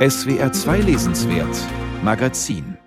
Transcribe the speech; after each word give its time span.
SWR 0.00 0.50
2 0.50 0.78
Lesenswert 0.78 1.54
Magazin 2.02 2.78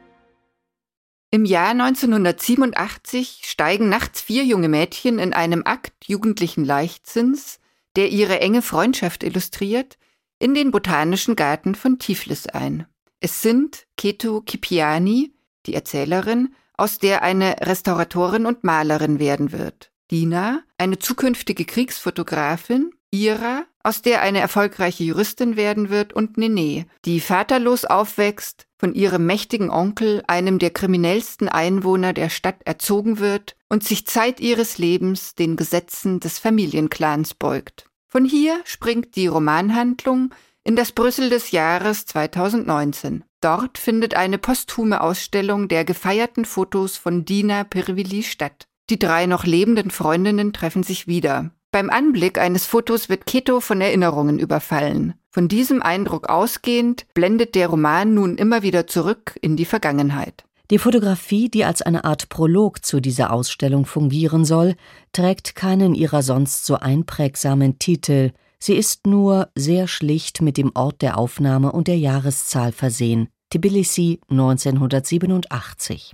Im 1.30 1.46
Jahr 1.46 1.70
1987 1.70 3.42
steigen 3.44 3.88
nachts 3.88 4.20
vier 4.20 4.44
junge 4.44 4.68
Mädchen 4.68 5.20
in 5.20 5.32
einem 5.32 5.62
Akt 5.64 5.94
jugendlichen 6.08 6.66
Leichtsinns, 6.66 7.60
der 7.96 8.10
ihre 8.10 8.40
enge 8.40 8.64
Freundschaft 8.64 9.22
illustriert, 9.22 10.00
in 10.40 10.56
den 10.56 10.72
Botanischen 10.72 11.36
Garten 11.36 11.76
von 11.76 12.00
Tiflis 12.00 12.48
ein. 12.48 12.88
Es 13.20 13.44
sind 13.44 13.86
Keto 13.96 14.42
Kipiani, 14.42 15.36
die 15.68 15.76
Erzählerin, 15.76 16.56
aus 16.78 16.98
der 16.98 17.22
eine 17.22 17.58
Restauratorin 17.60 18.48
und 18.48 18.64
Malerin 18.64 19.20
werden 19.20 19.52
wird. 19.52 19.92
Dina, 20.10 20.64
eine 20.80 20.98
zukünftige 20.98 21.66
Kriegsfotografin, 21.66 22.90
Ira, 23.12 23.68
aus 23.84 24.02
der 24.02 24.22
eine 24.22 24.40
erfolgreiche 24.40 25.04
Juristin 25.04 25.58
werden 25.58 25.90
wird, 25.90 26.14
und 26.14 26.38
Nene, 26.38 26.86
die 27.06 27.20
vaterlos 27.20 27.86
aufwächst, 27.86 28.66
von 28.78 28.94
ihrem 28.94 29.26
mächtigen 29.26 29.70
Onkel, 29.70 30.24
einem 30.28 30.58
der 30.58 30.72
kriminellsten 30.72 31.50
Einwohner 31.50 32.14
der 32.14 32.30
Stadt, 32.30 32.62
erzogen 32.66 33.20
wird 33.20 33.56
und 33.70 33.84
sich 33.84 34.08
Zeit 34.08 34.40
ihres 34.40 34.78
Lebens 34.78 35.36
den 35.36 35.56
Gesetzen 35.56 36.20
des 36.20 36.40
Familienclans 36.40 37.34
beugt. 37.34 37.86
Von 38.08 38.26
hier 38.26 38.60
springt 38.64 39.16
die 39.16 39.28
Romanhandlung 39.28 40.34
in 40.64 40.76
das 40.76 40.92
Brüssel 40.92 41.30
des 41.30 41.52
Jahres 41.52 42.06
2019. 42.06 43.24
Dort 43.42 43.78
findet 43.78 44.16
eine 44.16 44.38
posthume 44.38 45.02
Ausstellung 45.02 45.68
der 45.68 45.84
gefeierten 45.84 46.46
Fotos 46.46 46.96
von 46.96 47.26
Dina 47.26 47.66
Pirvili 47.66 48.24
statt. 48.24 48.68
Die 48.90 49.00
drei 49.00 49.26
noch 49.26 49.46
lebenden 49.46 49.92
Freundinnen 49.92 50.54
treffen 50.54 50.84
sich 50.84 51.08
wieder. 51.08 51.52
Beim 51.74 51.90
Anblick 51.90 52.38
eines 52.38 52.68
Fotos 52.68 53.10
wird 53.10 53.26
Keto 53.26 53.60
von 53.60 53.82
Erinnerungen 53.82 54.38
überfallen. 54.38 55.16
Von 55.32 55.48
diesem 55.48 55.82
Eindruck 55.82 56.30
ausgehend 56.30 57.08
blendet 57.16 57.56
der 57.56 57.68
Roman 57.68 58.14
nun 58.14 58.38
immer 58.38 58.62
wieder 58.62 58.86
zurück 58.86 59.40
in 59.42 59.58
die 59.58 59.66
Vergangenheit. 59.66 60.46
Die 60.70 60.78
Fotografie, 60.78 61.50
die 61.50 61.66
als 61.66 61.82
eine 61.82 62.04
Art 62.04 62.30
Prolog 62.30 62.86
zu 62.86 63.00
dieser 63.00 63.34
Ausstellung 63.34 63.88
fungieren 63.88 64.46
soll, 64.46 64.76
trägt 65.14 65.56
keinen 65.56 65.96
ihrer 65.96 66.22
sonst 66.22 66.68
so 66.68 66.76
einprägsamen 66.76 67.80
Titel, 67.80 68.34
sie 68.60 68.76
ist 68.76 69.08
nur 69.08 69.50
sehr 69.56 69.88
schlicht 69.88 70.44
mit 70.44 70.58
dem 70.58 70.74
Ort 70.76 71.02
der 71.02 71.18
Aufnahme 71.18 71.72
und 71.72 71.88
der 71.88 71.98
Jahreszahl 71.98 72.72
versehen, 72.72 73.30
Tbilisi 73.50 74.20
1987. 74.30 76.14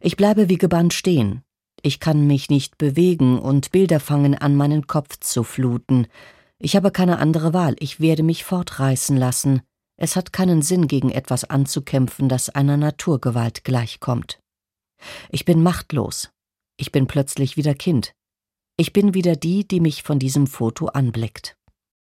Ich 0.00 0.16
bleibe 0.16 0.48
wie 0.48 0.58
gebannt 0.58 0.94
stehen, 0.94 1.42
ich 1.82 2.00
kann 2.00 2.26
mich 2.26 2.50
nicht 2.50 2.78
bewegen 2.78 3.38
und 3.38 3.70
Bilder 3.70 4.00
fangen 4.00 4.34
an, 4.34 4.56
meinen 4.56 4.86
Kopf 4.86 5.18
zu 5.20 5.44
fluten. 5.44 6.06
Ich 6.58 6.76
habe 6.76 6.90
keine 6.90 7.18
andere 7.18 7.52
Wahl, 7.54 7.76
ich 7.78 8.00
werde 8.00 8.22
mich 8.22 8.44
fortreißen 8.44 9.16
lassen. 9.16 9.62
Es 9.96 10.16
hat 10.16 10.32
keinen 10.32 10.62
Sinn, 10.62 10.88
gegen 10.88 11.10
etwas 11.10 11.44
anzukämpfen, 11.44 12.28
das 12.28 12.48
einer 12.48 12.76
Naturgewalt 12.76 13.64
gleichkommt. 13.64 14.40
Ich 15.30 15.44
bin 15.44 15.62
machtlos. 15.62 16.30
Ich 16.76 16.92
bin 16.92 17.06
plötzlich 17.06 17.56
wieder 17.56 17.74
Kind. 17.74 18.14
Ich 18.76 18.92
bin 18.92 19.12
wieder 19.12 19.36
die, 19.36 19.68
die 19.68 19.80
mich 19.80 20.02
von 20.02 20.18
diesem 20.18 20.46
Foto 20.46 20.86
anblickt. 20.86 21.56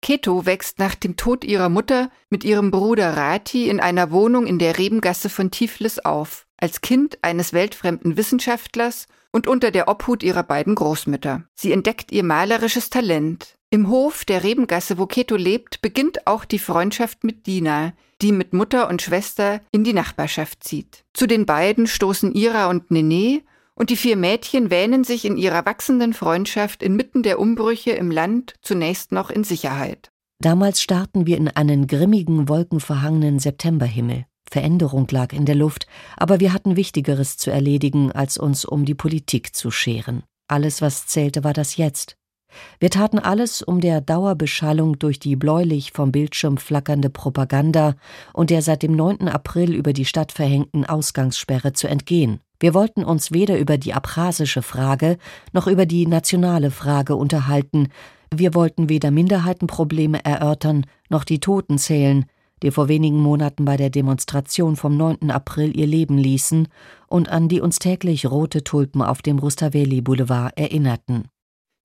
Keto 0.00 0.44
wächst 0.44 0.78
nach 0.78 0.94
dem 0.94 1.16
Tod 1.16 1.44
ihrer 1.44 1.68
Mutter 1.68 2.10
mit 2.28 2.44
ihrem 2.44 2.70
Bruder 2.70 3.16
Rati 3.16 3.68
in 3.68 3.80
einer 3.80 4.10
Wohnung 4.10 4.46
in 4.46 4.58
der 4.58 4.78
Rebengasse 4.78 5.30
von 5.30 5.50
Tiflis 5.50 5.98
auf, 5.98 6.43
als 6.56 6.80
Kind 6.80 7.18
eines 7.22 7.52
weltfremden 7.52 8.16
Wissenschaftlers 8.16 9.06
und 9.32 9.46
unter 9.46 9.70
der 9.70 9.88
Obhut 9.88 10.22
ihrer 10.22 10.42
beiden 10.42 10.74
Großmütter. 10.74 11.44
Sie 11.54 11.72
entdeckt 11.72 12.12
ihr 12.12 12.22
malerisches 12.22 12.90
Talent. 12.90 13.56
Im 13.70 13.88
Hof 13.88 14.24
der 14.24 14.44
Rebengasse, 14.44 14.98
wo 14.98 15.06
Keto 15.06 15.34
lebt, 15.34 15.82
beginnt 15.82 16.26
auch 16.28 16.44
die 16.44 16.60
Freundschaft 16.60 17.24
mit 17.24 17.46
Dina, 17.48 17.92
die 18.22 18.30
mit 18.30 18.52
Mutter 18.52 18.88
und 18.88 19.02
Schwester 19.02 19.60
in 19.72 19.82
die 19.82 19.92
Nachbarschaft 19.92 20.62
zieht. 20.62 21.04
Zu 21.12 21.26
den 21.26 21.46
beiden 21.46 21.88
stoßen 21.88 22.32
Ira 22.32 22.70
und 22.70 22.90
Nene, 22.92 23.42
und 23.74 23.90
die 23.90 23.96
vier 23.96 24.16
Mädchen 24.16 24.70
wähnen 24.70 25.02
sich 25.02 25.24
in 25.24 25.36
ihrer 25.36 25.66
wachsenden 25.66 26.12
Freundschaft 26.12 26.82
inmitten 26.82 27.24
der 27.24 27.40
Umbrüche 27.40 27.90
im 27.90 28.12
Land 28.12 28.54
zunächst 28.62 29.10
noch 29.10 29.30
in 29.30 29.42
Sicherheit. 29.42 30.12
Damals 30.38 30.80
starten 30.80 31.26
wir 31.26 31.36
in 31.36 31.48
einen 31.48 31.88
grimmigen, 31.88 32.48
wolkenverhangenen 32.48 33.40
Septemberhimmel. 33.40 34.26
Veränderung 34.54 35.08
lag 35.10 35.32
in 35.32 35.46
der 35.46 35.56
Luft, 35.56 35.88
aber 36.16 36.38
wir 36.38 36.52
hatten 36.52 36.76
Wichtigeres 36.76 37.36
zu 37.36 37.50
erledigen, 37.50 38.12
als 38.12 38.38
uns 38.38 38.64
um 38.64 38.84
die 38.84 38.94
Politik 38.94 39.56
zu 39.56 39.72
scheren. 39.72 40.22
Alles, 40.46 40.80
was 40.80 41.08
zählte, 41.08 41.42
war 41.42 41.54
das 41.54 41.76
Jetzt. 41.76 42.16
Wir 42.78 42.88
taten 42.88 43.18
alles, 43.18 43.62
um 43.62 43.80
der 43.80 44.00
Dauerbeschallung 44.00 45.00
durch 45.00 45.18
die 45.18 45.34
bläulich 45.34 45.90
vom 45.90 46.12
Bildschirm 46.12 46.56
flackernde 46.56 47.10
Propaganda 47.10 47.96
und 48.32 48.50
der 48.50 48.62
seit 48.62 48.84
dem 48.84 48.94
9. 48.94 49.26
April 49.26 49.74
über 49.74 49.92
die 49.92 50.04
Stadt 50.04 50.30
verhängten 50.30 50.84
Ausgangssperre 50.84 51.72
zu 51.72 51.88
entgehen. 51.88 52.38
Wir 52.60 52.74
wollten 52.74 53.02
uns 53.02 53.32
weder 53.32 53.58
über 53.58 53.76
die 53.76 53.92
abchasische 53.92 54.62
Frage 54.62 55.18
noch 55.52 55.66
über 55.66 55.84
die 55.84 56.06
nationale 56.06 56.70
Frage 56.70 57.16
unterhalten. 57.16 57.88
Wir 58.32 58.54
wollten 58.54 58.88
weder 58.88 59.10
Minderheitenprobleme 59.10 60.24
erörtern 60.24 60.86
noch 61.08 61.24
die 61.24 61.40
Toten 61.40 61.76
zählen, 61.76 62.26
die 62.62 62.70
vor 62.70 62.88
wenigen 62.88 63.18
Monaten 63.18 63.64
bei 63.64 63.76
der 63.76 63.90
Demonstration 63.90 64.76
vom 64.76 64.96
9. 64.96 65.30
April 65.30 65.76
ihr 65.76 65.86
Leben 65.86 66.18
ließen 66.18 66.68
und 67.06 67.28
an 67.28 67.48
die 67.48 67.60
uns 67.60 67.78
täglich 67.78 68.30
rote 68.30 68.64
Tulpen 68.64 69.02
auf 69.02 69.22
dem 69.22 69.38
Rustaveli 69.38 70.00
Boulevard 70.00 70.58
erinnerten. 70.58 71.24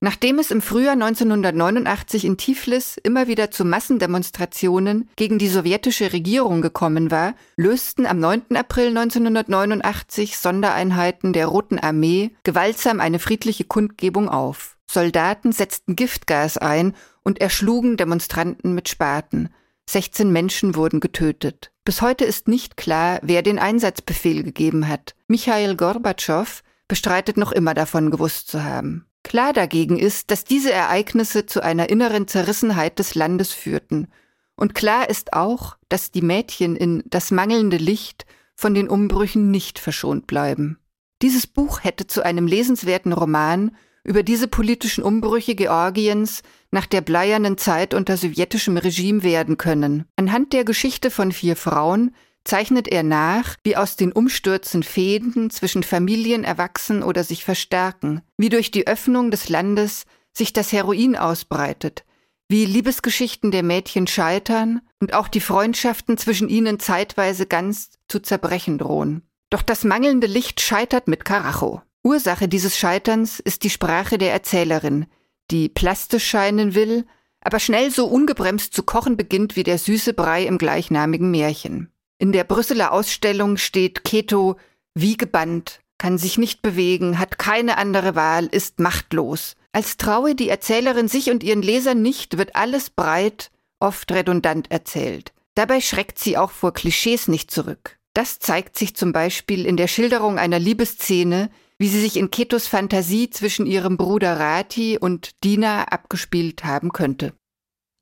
Nachdem 0.02 0.38
es 0.38 0.50
im 0.50 0.62
Frühjahr 0.62 0.94
1989 0.94 2.24
in 2.24 2.38
Tiflis 2.38 2.96
immer 2.96 3.28
wieder 3.28 3.50
zu 3.50 3.66
Massendemonstrationen 3.66 5.10
gegen 5.16 5.38
die 5.38 5.48
sowjetische 5.48 6.14
Regierung 6.14 6.62
gekommen 6.62 7.10
war, 7.10 7.34
lösten 7.56 8.06
am 8.06 8.18
9. 8.18 8.56
April 8.56 8.96
1989 8.96 10.38
Sondereinheiten 10.38 11.34
der 11.34 11.48
Roten 11.48 11.78
Armee 11.78 12.30
gewaltsam 12.44 12.98
eine 12.98 13.18
friedliche 13.18 13.64
Kundgebung 13.64 14.30
auf. 14.30 14.78
Soldaten 14.90 15.52
setzten 15.52 15.96
Giftgas 15.96 16.56
ein 16.56 16.94
und 17.22 17.38
erschlugen 17.38 17.98
Demonstranten 17.98 18.74
mit 18.74 18.88
Spaten. 18.88 19.50
16 19.92 20.30
Menschen 20.30 20.76
wurden 20.76 21.00
getötet. 21.00 21.72
Bis 21.84 22.00
heute 22.00 22.24
ist 22.24 22.46
nicht 22.46 22.76
klar, 22.76 23.18
wer 23.22 23.42
den 23.42 23.58
Einsatzbefehl 23.58 24.44
gegeben 24.44 24.86
hat. 24.86 25.14
Michail 25.26 25.74
Gorbatschow 25.74 26.62
bestreitet 26.86 27.36
noch 27.36 27.50
immer 27.50 27.74
davon 27.74 28.10
gewusst 28.10 28.48
zu 28.48 28.62
haben. 28.62 29.06
Klar 29.24 29.52
dagegen 29.52 29.98
ist, 29.98 30.30
dass 30.30 30.44
diese 30.44 30.72
Ereignisse 30.72 31.46
zu 31.46 31.62
einer 31.62 31.90
inneren 31.90 32.28
Zerrissenheit 32.28 32.98
des 32.98 33.14
Landes 33.14 33.52
führten. 33.52 34.08
Und 34.54 34.74
klar 34.74 35.10
ist 35.10 35.32
auch, 35.32 35.76
dass 35.88 36.10
die 36.10 36.22
Mädchen 36.22 36.76
in 36.76 37.02
das 37.06 37.30
mangelnde 37.30 37.76
Licht 37.76 38.26
von 38.54 38.74
den 38.74 38.88
Umbrüchen 38.88 39.50
nicht 39.50 39.78
verschont 39.78 40.26
bleiben. 40.26 40.78
Dieses 41.22 41.46
Buch 41.46 41.84
hätte 41.84 42.06
zu 42.06 42.24
einem 42.24 42.46
lesenswerten 42.46 43.12
Roman 43.12 43.76
über 44.04 44.22
diese 44.22 44.48
politischen 44.48 45.02
Umbrüche 45.02 45.54
Georgiens 45.54 46.42
nach 46.70 46.86
der 46.86 47.00
bleiernen 47.00 47.58
Zeit 47.58 47.94
unter 47.94 48.16
sowjetischem 48.16 48.76
Regime 48.76 49.22
werden 49.22 49.56
können. 49.56 50.04
Anhand 50.16 50.52
der 50.52 50.64
Geschichte 50.64 51.10
von 51.10 51.32
vier 51.32 51.56
Frauen 51.56 52.14
zeichnet 52.44 52.88
er 52.88 53.02
nach, 53.02 53.56
wie 53.62 53.76
aus 53.76 53.96
den 53.96 54.12
Umstürzen 54.12 54.82
Fäden 54.82 55.50
zwischen 55.50 55.82
Familien 55.82 56.44
erwachsen 56.44 57.02
oder 57.02 57.24
sich 57.24 57.44
verstärken, 57.44 58.22
wie 58.36 58.48
durch 58.48 58.70
die 58.70 58.86
Öffnung 58.86 59.30
des 59.30 59.48
Landes 59.48 60.04
sich 60.32 60.52
das 60.52 60.72
Heroin 60.72 61.16
ausbreitet, 61.16 62.04
wie 62.48 62.64
Liebesgeschichten 62.64 63.50
der 63.50 63.62
Mädchen 63.62 64.06
scheitern 64.06 64.80
und 65.00 65.12
auch 65.12 65.28
die 65.28 65.40
Freundschaften 65.40 66.16
zwischen 66.18 66.48
ihnen 66.48 66.80
zeitweise 66.80 67.46
ganz 67.46 67.90
zu 68.08 68.20
zerbrechen 68.20 68.78
drohen. 68.78 69.22
Doch 69.50 69.62
das 69.62 69.84
mangelnde 69.84 70.28
Licht 70.28 70.60
scheitert 70.60 71.08
mit 71.08 71.24
Karacho. 71.24 71.82
Ursache 72.02 72.48
dieses 72.48 72.78
Scheiterns 72.78 73.40
ist 73.40 73.62
die 73.62 73.70
Sprache 73.70 74.16
der 74.16 74.32
Erzählerin, 74.32 75.06
die 75.50 75.68
plastisch 75.68 76.26
scheinen 76.26 76.74
will, 76.74 77.04
aber 77.42 77.58
schnell 77.58 77.90
so 77.90 78.06
ungebremst 78.06 78.72
zu 78.74 78.82
kochen 78.82 79.16
beginnt 79.16 79.56
wie 79.56 79.62
der 79.62 79.78
süße 79.78 80.14
Brei 80.14 80.44
im 80.44 80.58
gleichnamigen 80.58 81.30
Märchen. 81.30 81.90
In 82.18 82.32
der 82.32 82.44
Brüsseler 82.44 82.92
Ausstellung 82.92 83.56
steht 83.56 84.04
Keto 84.04 84.56
wie 84.94 85.16
gebannt, 85.16 85.80
kann 85.98 86.18
sich 86.18 86.38
nicht 86.38 86.62
bewegen, 86.62 87.18
hat 87.18 87.38
keine 87.38 87.76
andere 87.76 88.14
Wahl, 88.14 88.46
ist 88.46 88.80
machtlos. 88.80 89.54
Als 89.72 89.96
traue 89.96 90.34
die 90.34 90.48
Erzählerin 90.48 91.08
sich 91.08 91.30
und 91.30 91.42
ihren 91.42 91.62
Lesern 91.62 92.02
nicht, 92.02 92.38
wird 92.38 92.56
alles 92.56 92.90
breit, 92.90 93.50
oft 93.78 94.10
redundant 94.10 94.70
erzählt. 94.70 95.32
Dabei 95.54 95.80
schreckt 95.80 96.18
sie 96.18 96.38
auch 96.38 96.50
vor 96.50 96.72
Klischees 96.72 97.28
nicht 97.28 97.50
zurück. 97.50 97.98
Das 98.14 98.38
zeigt 98.38 98.78
sich 98.78 98.96
zum 98.96 99.12
Beispiel 99.12 99.66
in 99.66 99.76
der 99.76 99.88
Schilderung 99.88 100.38
einer 100.38 100.58
Liebesszene, 100.58 101.50
wie 101.80 101.88
sie 101.88 102.00
sich 102.00 102.18
in 102.18 102.30
Ketos 102.30 102.66
Fantasie 102.66 103.30
zwischen 103.30 103.64
ihrem 103.64 103.96
Bruder 103.96 104.38
Rati 104.38 104.98
und 104.98 105.42
Dina 105.42 105.84
abgespielt 105.84 106.62
haben 106.62 106.92
könnte. 106.92 107.32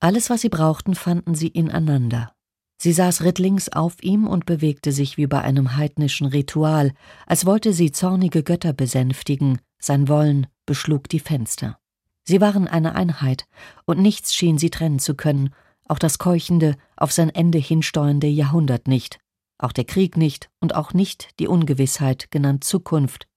Alles, 0.01 0.29
was 0.29 0.41
sie 0.41 0.49
brauchten, 0.49 0.95
fanden 0.95 1.33
sie 1.33 1.47
ineinander. 1.47 2.33
Sie 2.77 2.91
saß 2.91 3.23
rittlings 3.23 3.69
auf 3.69 4.03
ihm 4.03 4.27
und 4.27 4.45
bewegte 4.45 4.91
sich 4.91 5.15
wie 5.15 5.27
bei 5.27 5.39
einem 5.41 5.77
heidnischen 5.77 6.27
Ritual, 6.27 6.91
als 7.25 7.45
wollte 7.45 7.71
sie 7.71 7.93
zornige 7.93 8.43
Götter 8.43 8.73
besänftigen, 8.73 9.59
sein 9.79 10.09
Wollen 10.09 10.47
beschlug 10.65 11.07
die 11.07 11.21
Fenster. 11.21 11.79
Sie 12.25 12.41
waren 12.41 12.67
eine 12.67 12.95
Einheit, 12.95 13.45
und 13.85 14.01
nichts 14.01 14.35
schien 14.35 14.57
sie 14.57 14.71
trennen 14.71 14.99
zu 14.99 15.15
können, 15.15 15.55
auch 15.87 15.99
das 15.99 16.19
keuchende, 16.19 16.75
auf 16.97 17.13
sein 17.13 17.29
Ende 17.29 17.59
hinsteuernde 17.59 18.27
Jahrhundert 18.27 18.89
nicht, 18.89 19.19
auch 19.57 19.71
der 19.71 19.85
Krieg 19.85 20.17
nicht 20.17 20.49
und 20.59 20.75
auch 20.75 20.93
nicht 20.93 21.29
die 21.39 21.47
Ungewissheit, 21.47 22.29
genannt 22.29 22.65
Zukunft. 22.65 23.29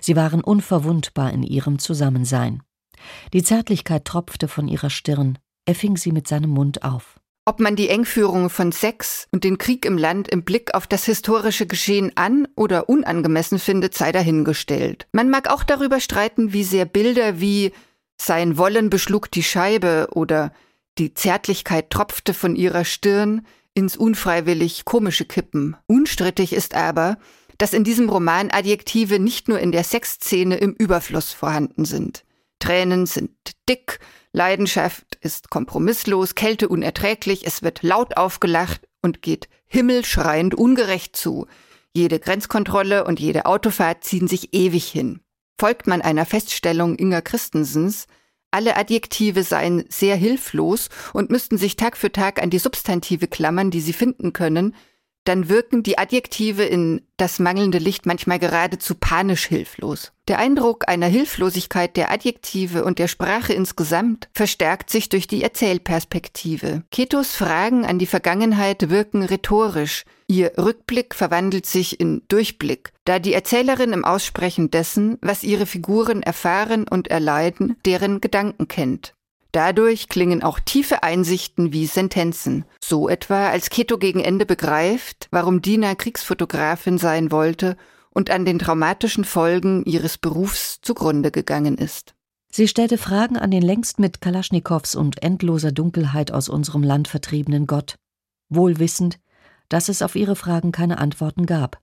Sie 0.00 0.16
waren 0.16 0.42
unverwundbar 0.42 1.32
in 1.32 1.42
ihrem 1.42 1.78
Zusammensein. 1.78 2.62
Die 3.32 3.42
Zärtlichkeit 3.42 4.04
tropfte 4.04 4.48
von 4.48 4.68
ihrer 4.68 4.90
Stirn, 4.90 5.38
er 5.66 5.74
fing 5.74 5.96
sie 5.96 6.12
mit 6.12 6.28
seinem 6.28 6.50
Mund 6.50 6.82
auf. 6.82 7.20
Ob 7.46 7.60
man 7.60 7.76
die 7.76 7.90
Engführung 7.90 8.48
von 8.48 8.72
Sex 8.72 9.28
und 9.30 9.44
den 9.44 9.58
Krieg 9.58 9.84
im 9.84 9.98
Land 9.98 10.28
im 10.28 10.44
Blick 10.44 10.74
auf 10.74 10.86
das 10.86 11.04
historische 11.04 11.66
Geschehen 11.66 12.12
an 12.14 12.48
oder 12.56 12.88
unangemessen 12.88 13.58
findet, 13.58 13.94
sei 13.94 14.12
dahingestellt. 14.12 15.06
Man 15.12 15.28
mag 15.28 15.50
auch 15.50 15.62
darüber 15.62 16.00
streiten, 16.00 16.54
wie 16.54 16.64
sehr 16.64 16.86
Bilder 16.86 17.40
wie 17.40 17.72
sein 18.16 18.56
Wollen 18.56 18.88
beschlug 18.88 19.30
die 19.30 19.42
Scheibe 19.42 20.08
oder 20.12 20.52
die 20.96 21.12
Zärtlichkeit 21.12 21.90
tropfte 21.90 22.32
von 22.32 22.56
ihrer 22.56 22.84
Stirn 22.84 23.46
ins 23.74 23.96
unfreiwillig 23.96 24.84
komische 24.84 25.24
kippen. 25.24 25.76
Unstrittig 25.86 26.52
ist 26.52 26.74
aber, 26.74 27.18
dass 27.58 27.72
in 27.72 27.84
diesem 27.84 28.08
Roman 28.08 28.50
Adjektive 28.50 29.18
nicht 29.18 29.48
nur 29.48 29.58
in 29.58 29.72
der 29.72 29.84
Sexszene 29.84 30.56
im 30.56 30.72
Überfluss 30.72 31.32
vorhanden 31.32 31.84
sind. 31.84 32.24
Tränen 32.58 33.06
sind 33.06 33.30
dick, 33.68 34.00
Leidenschaft 34.32 35.18
ist 35.20 35.50
kompromisslos, 35.50 36.34
Kälte 36.34 36.68
unerträglich, 36.68 37.46
es 37.46 37.62
wird 37.62 37.82
laut 37.82 38.16
aufgelacht 38.16 38.88
und 39.02 39.22
geht 39.22 39.48
himmelschreiend 39.66 40.54
ungerecht 40.54 41.16
zu. 41.16 41.46
Jede 41.92 42.18
Grenzkontrolle 42.18 43.04
und 43.04 43.20
jede 43.20 43.46
Autofahrt 43.46 44.02
ziehen 44.02 44.26
sich 44.26 44.52
ewig 44.52 44.88
hin. 44.88 45.20
Folgt 45.58 45.86
man 45.86 46.02
einer 46.02 46.26
Feststellung 46.26 46.98
Inga 46.98 47.20
Christensens, 47.20 48.06
alle 48.54 48.76
Adjektive 48.76 49.42
seien 49.42 49.84
sehr 49.88 50.14
hilflos 50.14 50.88
und 51.12 51.28
müssten 51.28 51.58
sich 51.58 51.74
Tag 51.74 51.96
für 51.96 52.12
Tag 52.12 52.40
an 52.40 52.50
die 52.50 52.60
Substantive 52.60 53.26
klammern, 53.26 53.72
die 53.72 53.80
sie 53.80 53.92
finden 53.92 54.32
können, 54.32 54.76
dann 55.24 55.48
wirken 55.48 55.82
die 55.82 55.98
Adjektive 55.98 56.64
in 56.64 57.02
das 57.16 57.38
mangelnde 57.38 57.78
Licht 57.78 58.06
manchmal 58.06 58.38
geradezu 58.38 58.94
panisch 58.94 59.46
hilflos. 59.46 60.12
Der 60.28 60.38
Eindruck 60.38 60.88
einer 60.88 61.06
Hilflosigkeit 61.06 61.96
der 61.96 62.10
Adjektive 62.10 62.84
und 62.84 62.98
der 62.98 63.08
Sprache 63.08 63.52
insgesamt 63.52 64.28
verstärkt 64.32 64.90
sich 64.90 65.08
durch 65.08 65.26
die 65.26 65.42
Erzählperspektive. 65.42 66.82
Ketos 66.90 67.34
Fragen 67.36 67.84
an 67.84 67.98
die 67.98 68.06
Vergangenheit 68.06 68.90
wirken 68.90 69.22
rhetorisch, 69.22 70.04
ihr 70.26 70.52
Rückblick 70.58 71.14
verwandelt 71.14 71.66
sich 71.66 72.00
in 72.00 72.22
Durchblick, 72.28 72.92
da 73.04 73.18
die 73.18 73.34
Erzählerin 73.34 73.92
im 73.92 74.04
Aussprechen 74.04 74.70
dessen, 74.70 75.18
was 75.20 75.42
ihre 75.44 75.66
Figuren 75.66 76.22
erfahren 76.22 76.86
und 76.88 77.08
erleiden, 77.08 77.76
deren 77.84 78.20
Gedanken 78.20 78.68
kennt. 78.68 79.14
Dadurch 79.54 80.08
klingen 80.08 80.42
auch 80.42 80.58
tiefe 80.58 81.04
Einsichten 81.04 81.72
wie 81.72 81.86
Sentenzen. 81.86 82.64
So 82.82 83.08
etwa, 83.08 83.50
als 83.50 83.70
Keto 83.70 83.98
gegen 83.98 84.18
Ende 84.18 84.46
begreift, 84.46 85.28
warum 85.30 85.62
Dina 85.62 85.94
Kriegsfotografin 85.94 86.98
sein 86.98 87.30
wollte 87.30 87.76
und 88.10 88.30
an 88.30 88.44
den 88.44 88.58
traumatischen 88.58 89.24
Folgen 89.24 89.84
ihres 89.84 90.18
Berufs 90.18 90.80
zugrunde 90.82 91.30
gegangen 91.30 91.78
ist. 91.78 92.16
Sie 92.50 92.66
stellte 92.66 92.98
Fragen 92.98 93.36
an 93.36 93.52
den 93.52 93.62
längst 93.62 94.00
mit 94.00 94.20
Kalaschnikows 94.20 94.96
und 94.96 95.22
endloser 95.22 95.70
Dunkelheit 95.70 96.32
aus 96.32 96.48
unserem 96.48 96.82
Land 96.82 97.06
vertriebenen 97.06 97.68
Gott, 97.68 97.94
wohl 98.48 98.80
wissend, 98.80 99.20
dass 99.68 99.88
es 99.88 100.02
auf 100.02 100.16
ihre 100.16 100.34
Fragen 100.34 100.72
keine 100.72 100.98
Antworten 100.98 101.46
gab. 101.46 101.80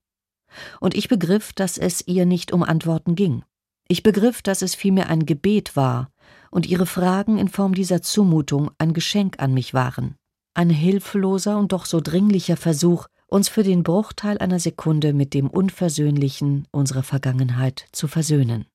Und 0.81 0.93
ich 0.93 1.07
begriff, 1.07 1.53
dass 1.53 1.77
es 1.77 2.05
ihr 2.05 2.25
nicht 2.25 2.51
um 2.51 2.63
Antworten 2.63 3.15
ging. 3.15 3.45
Ich 3.87 4.03
begriff, 4.03 4.41
dass 4.41 4.61
es 4.61 4.75
vielmehr 4.75 5.09
ein 5.09 5.25
Gebet 5.25 5.77
war, 5.77 6.11
und 6.49 6.65
ihre 6.65 6.85
Fragen 6.85 7.37
in 7.37 7.47
Form 7.47 7.73
dieser 7.73 8.01
Zumutung 8.01 8.71
ein 8.77 8.93
Geschenk 8.93 9.35
an 9.39 9.53
mich 9.53 9.73
waren. 9.73 10.15
Ein 10.53 10.69
hilfloser 10.69 11.57
und 11.57 11.71
doch 11.71 11.85
so 11.85 12.01
dringlicher 12.01 12.57
Versuch, 12.57 13.07
uns 13.27 13.47
für 13.47 13.63
den 13.63 13.83
Bruchteil 13.83 14.37
einer 14.39 14.59
Sekunde 14.59 15.13
mit 15.13 15.33
dem 15.33 15.49
Unversöhnlichen 15.49 16.67
unserer 16.71 17.03
Vergangenheit 17.03 17.85
zu 17.93 18.07
versöhnen. 18.07 18.65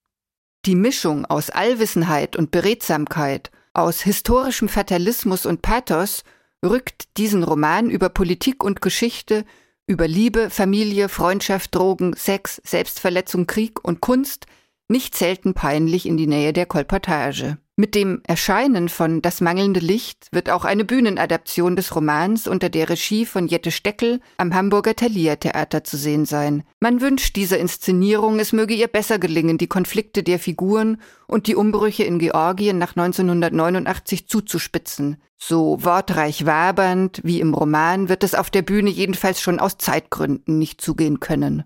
Die 0.64 0.74
Mischung 0.74 1.26
aus 1.26 1.50
Allwissenheit 1.50 2.34
und 2.34 2.50
Beredsamkeit, 2.50 3.50
aus 3.74 4.00
historischem 4.00 4.68
Fatalismus 4.68 5.44
und 5.44 5.60
Pathos 5.60 6.24
rückt 6.64 7.16
diesen 7.18 7.44
Roman 7.44 7.90
über 7.90 8.08
Politik 8.08 8.64
und 8.64 8.80
Geschichte, 8.80 9.44
über 9.86 10.08
Liebe, 10.08 10.50
Familie, 10.50 11.08
Freundschaft, 11.08 11.74
Drogen, 11.74 12.14
Sex, 12.16 12.60
Selbstverletzung, 12.64 13.46
Krieg 13.46 13.84
und 13.84 14.00
Kunst 14.00 14.46
nicht 14.88 15.16
selten 15.16 15.54
peinlich 15.54 16.06
in 16.06 16.16
die 16.16 16.26
Nähe 16.26 16.52
der 16.52 16.66
Kolportage. 16.66 17.58
Mit 17.78 17.94
dem 17.94 18.22
Erscheinen 18.26 18.88
von 18.88 19.20
Das 19.20 19.42
mangelnde 19.42 19.80
Licht 19.80 20.28
wird 20.32 20.48
auch 20.48 20.64
eine 20.64 20.86
Bühnenadaption 20.86 21.76
des 21.76 21.94
Romans 21.94 22.48
unter 22.48 22.70
der 22.70 22.88
Regie 22.88 23.26
von 23.26 23.48
Jette 23.48 23.70
Steckel 23.70 24.20
am 24.38 24.54
Hamburger 24.54 24.96
Thalia 24.96 25.36
Theater 25.36 25.84
zu 25.84 25.98
sehen 25.98 26.24
sein. 26.24 26.62
Man 26.80 27.02
wünscht 27.02 27.36
dieser 27.36 27.58
Inszenierung, 27.58 28.38
es 28.38 28.54
möge 28.54 28.72
ihr 28.72 28.88
besser 28.88 29.18
gelingen, 29.18 29.58
die 29.58 29.66
Konflikte 29.66 30.22
der 30.22 30.38
Figuren 30.38 31.02
und 31.26 31.48
die 31.48 31.54
Umbrüche 31.54 32.04
in 32.04 32.18
Georgien 32.18 32.78
nach 32.78 32.96
1989 32.96 34.26
zuzuspitzen. 34.26 35.18
So 35.36 35.76
wortreich 35.84 36.46
wabernd 36.46 37.20
wie 37.24 37.40
im 37.40 37.52
Roman 37.52 38.08
wird 38.08 38.24
es 38.24 38.34
auf 38.34 38.48
der 38.48 38.62
Bühne 38.62 38.88
jedenfalls 38.88 39.42
schon 39.42 39.60
aus 39.60 39.76
Zeitgründen 39.76 40.56
nicht 40.56 40.80
zugehen 40.80 41.20
können. 41.20 41.54